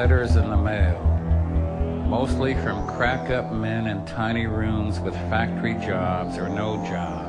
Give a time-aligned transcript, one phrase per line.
[0.00, 0.98] letters in the mail,
[2.08, 7.19] mostly from crack up men in tiny rooms with factory jobs or no jobs.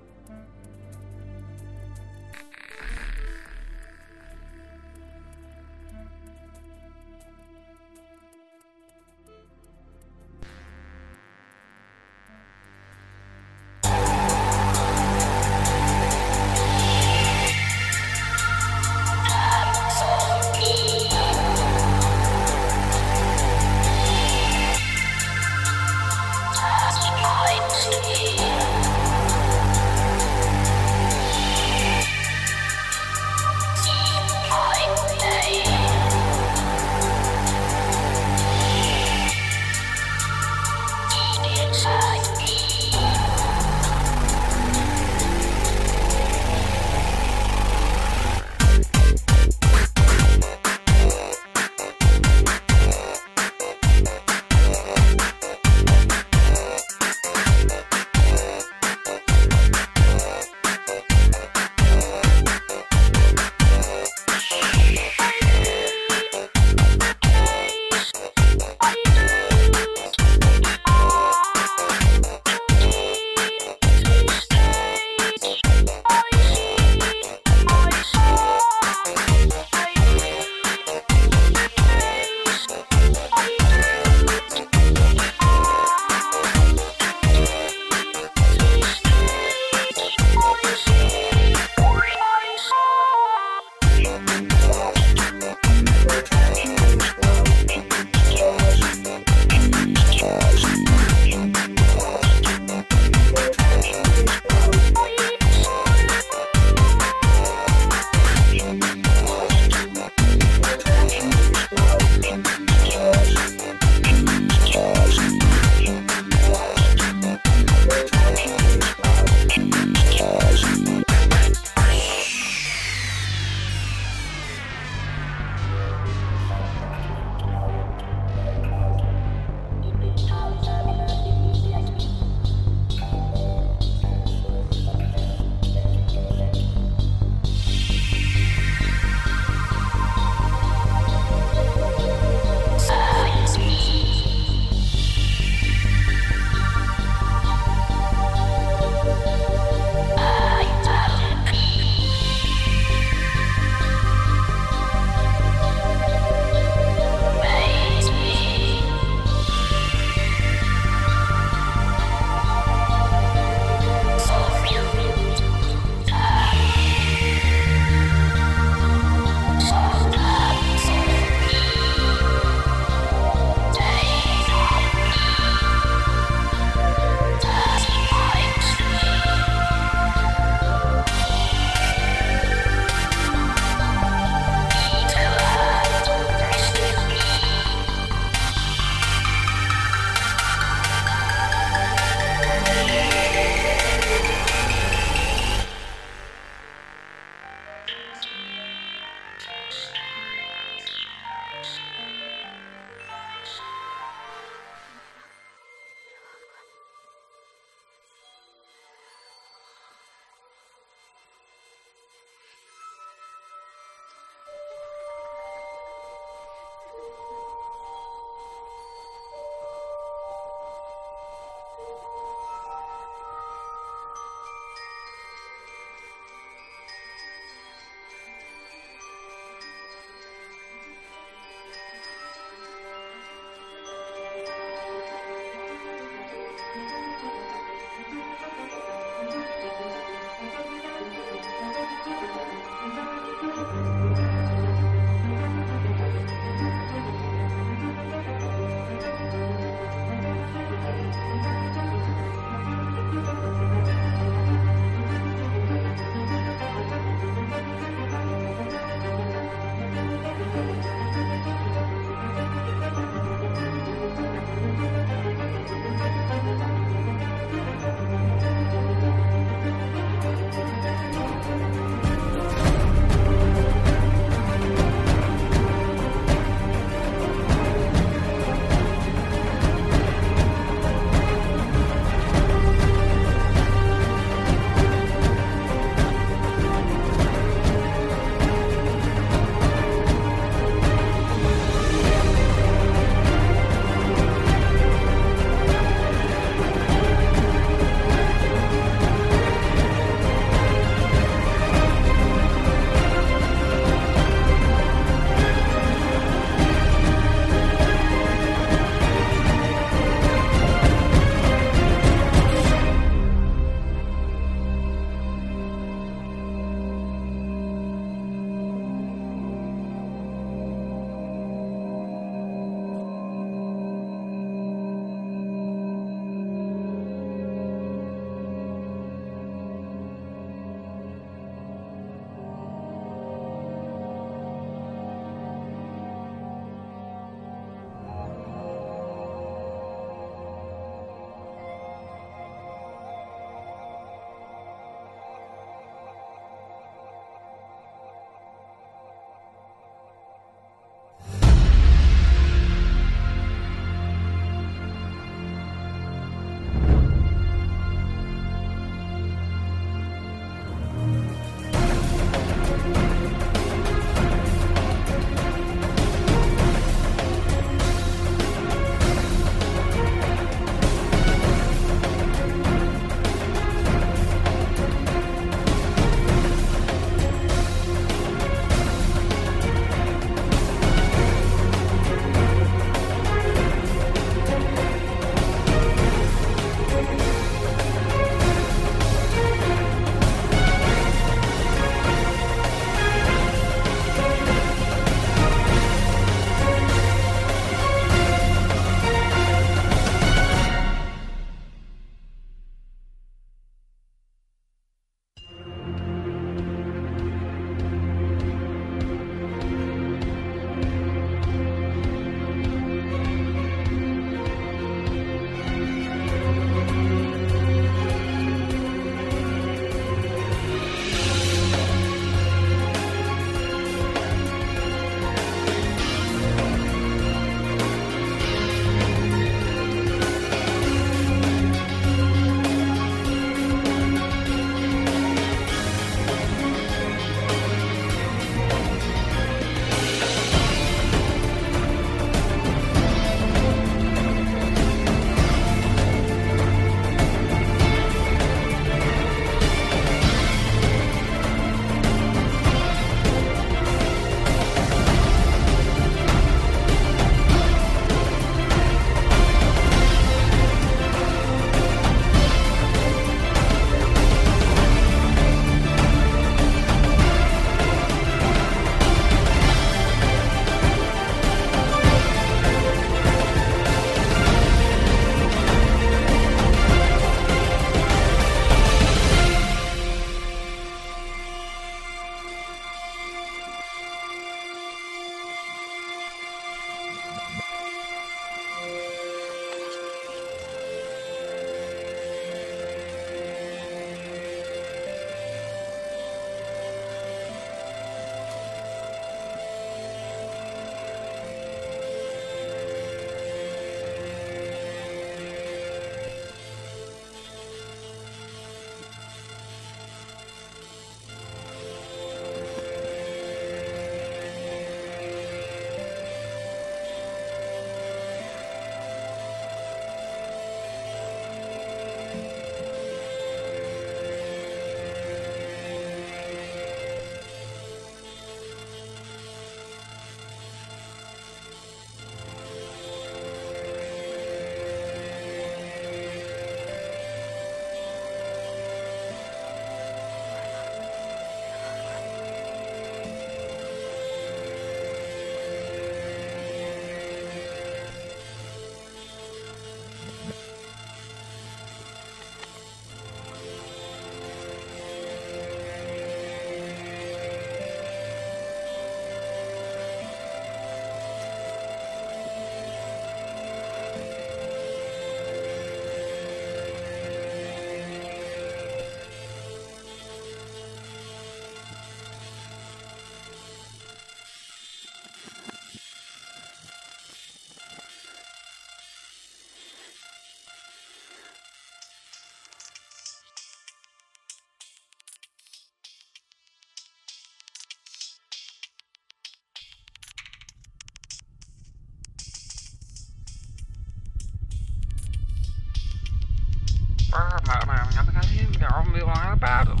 [597.36, 600.00] i'm gonna be ambil uang apa?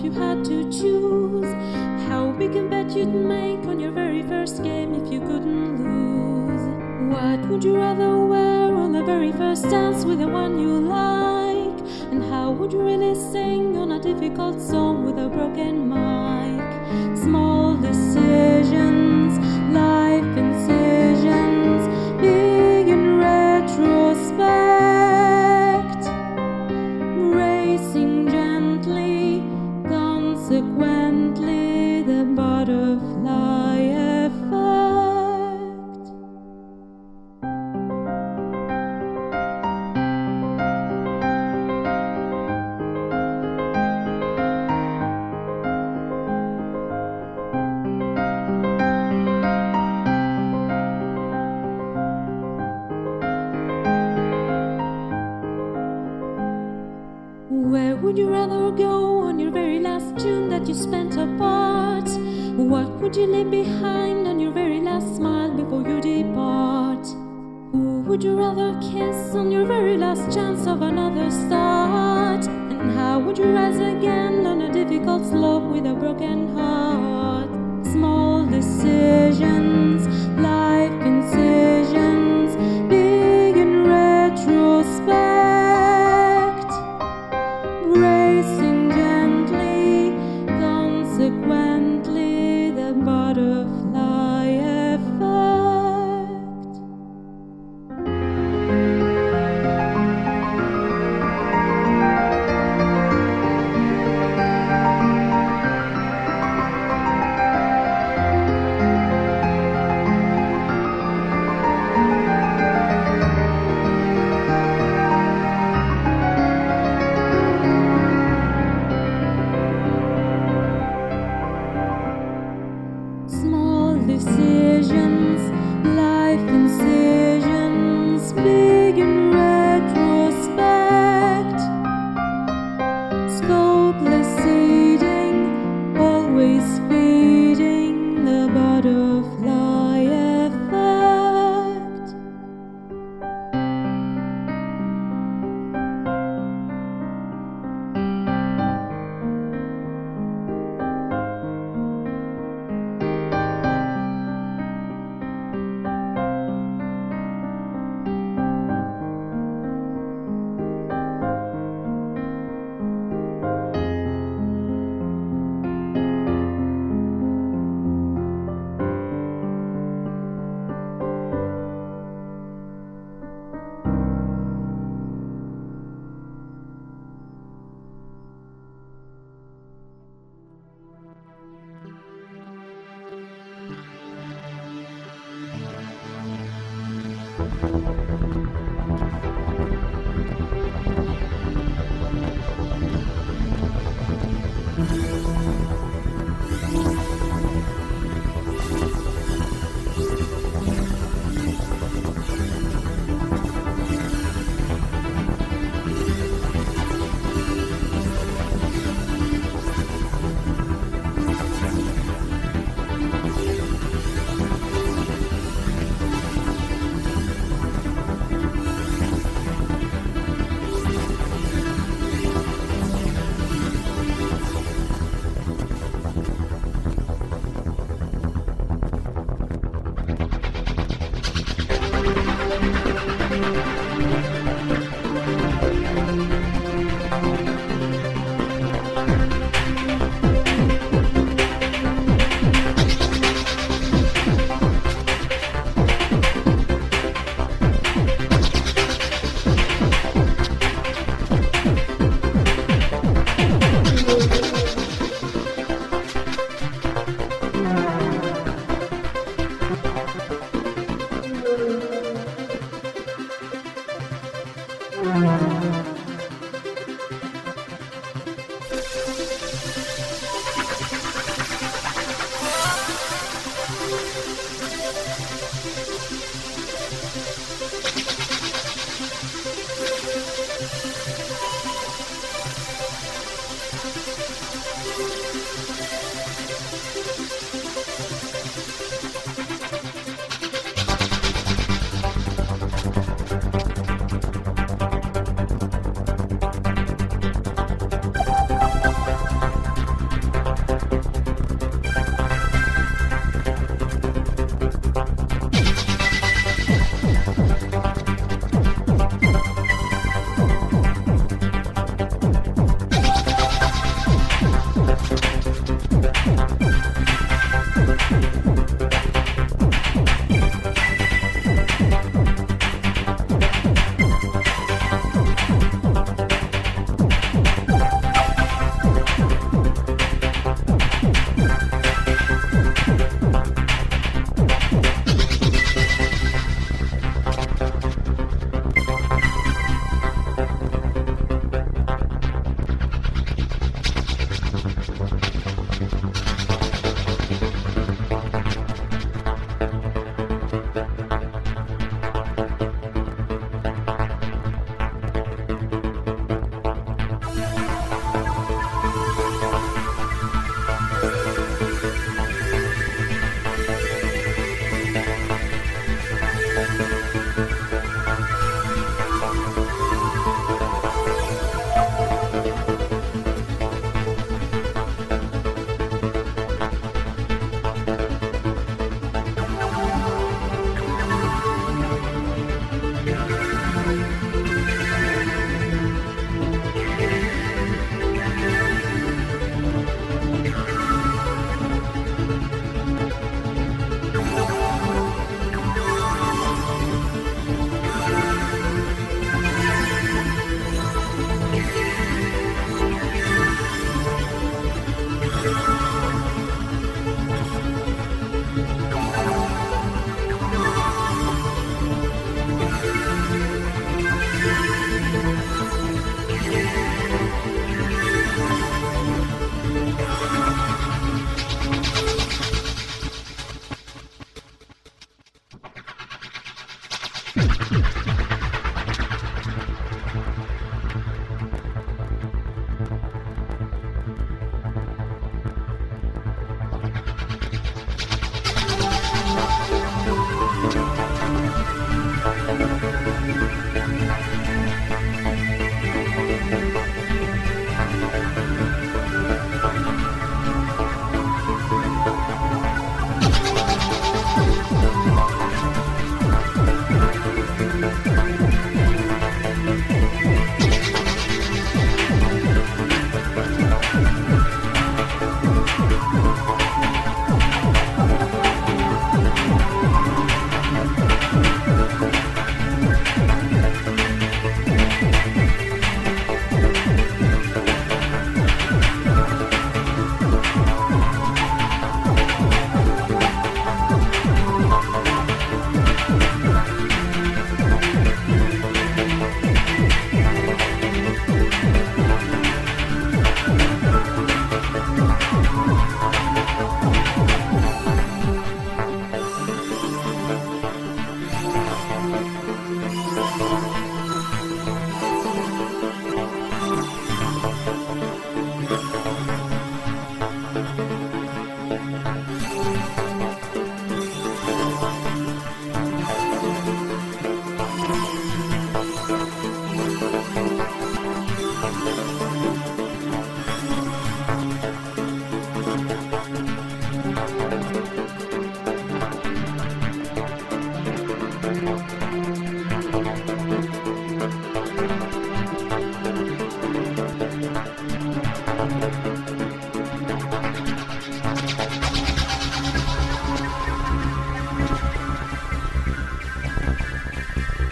[0.00, 0.89] If you had to choose?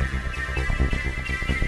[0.09, 1.68] あっ。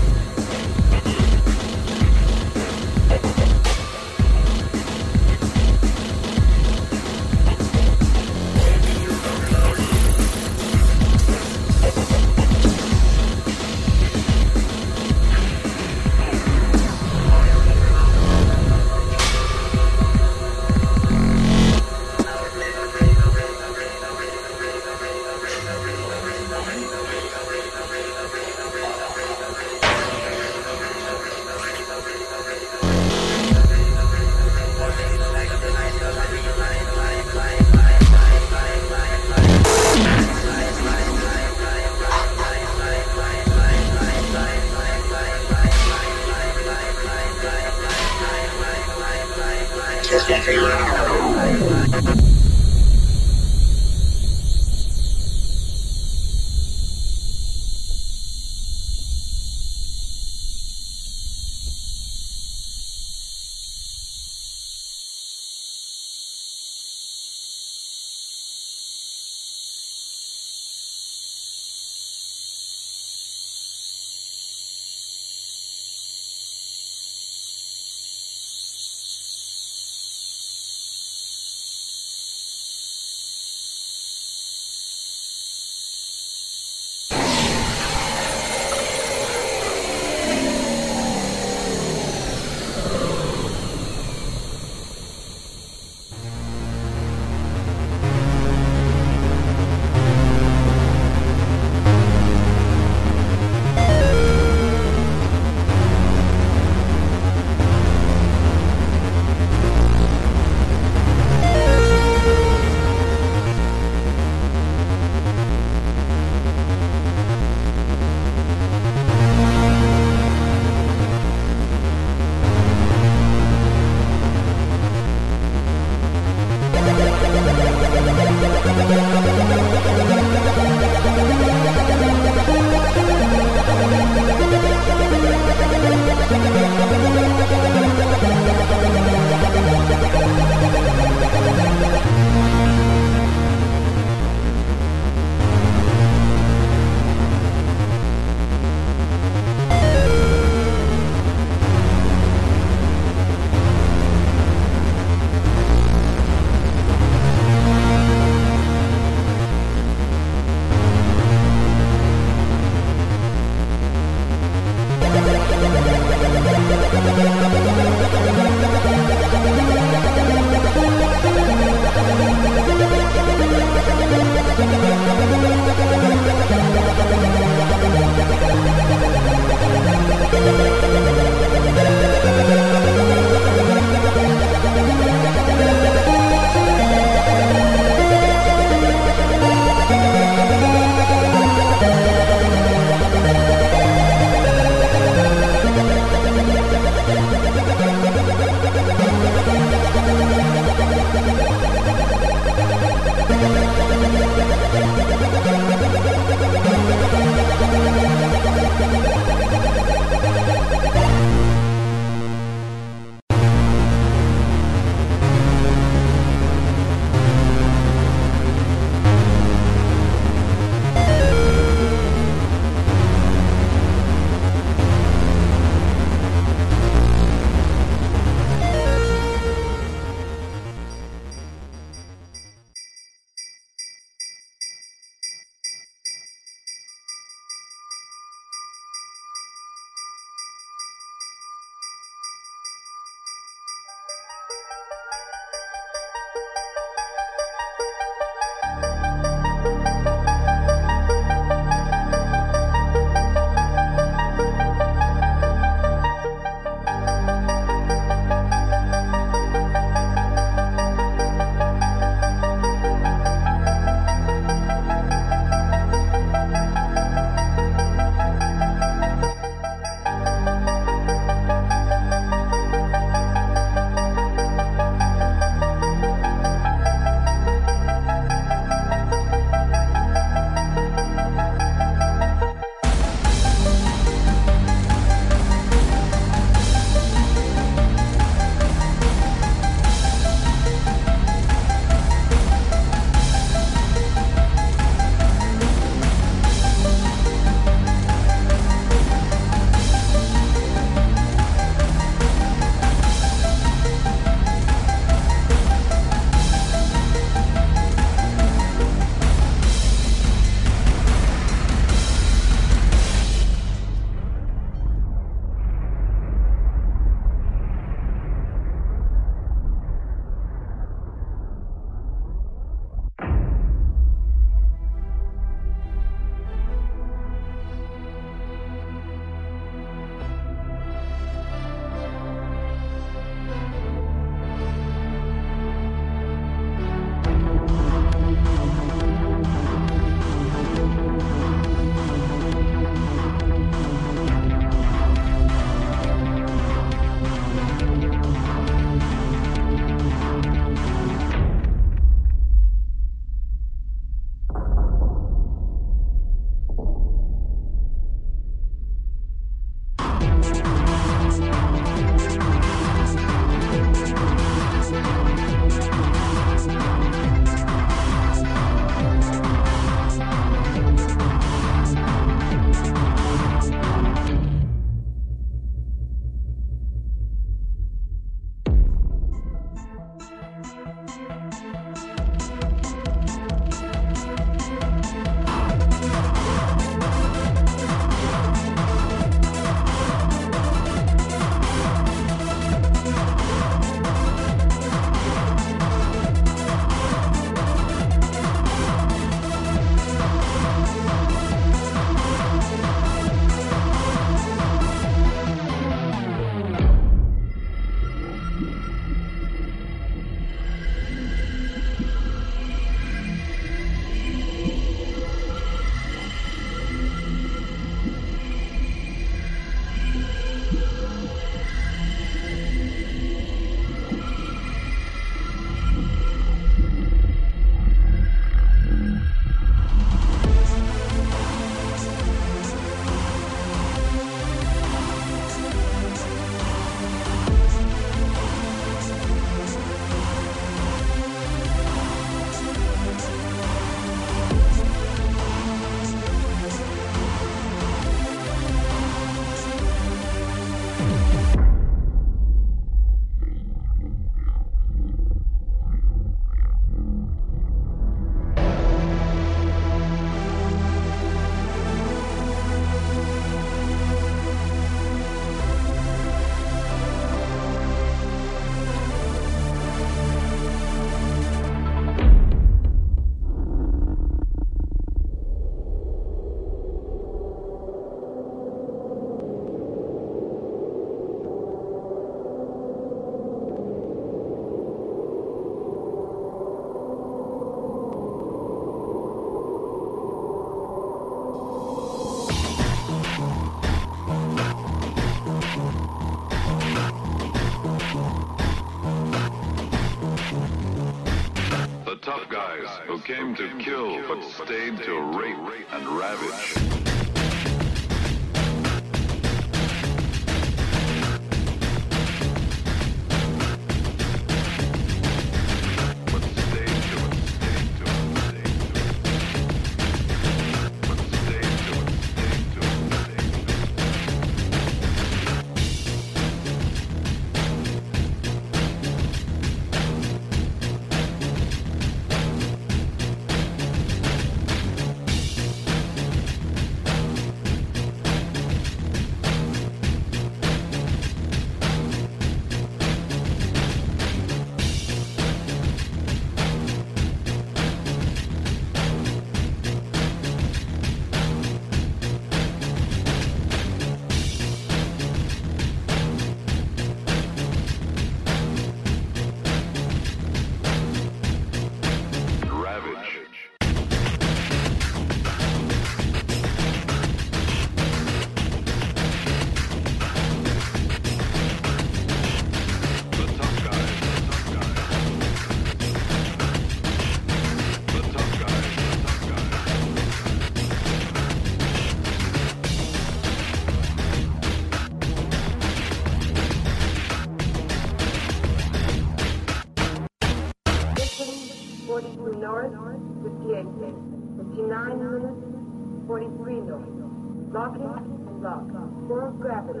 [599.64, 600.00] gravity.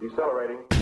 [0.00, 0.79] Decelerating.